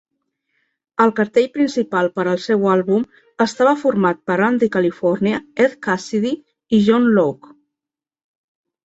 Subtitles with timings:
[1.03, 3.03] El cartell principal per al seu àlbum
[3.45, 6.33] estava format per Randy California, Ed Cassidy
[6.79, 7.53] i John Locke.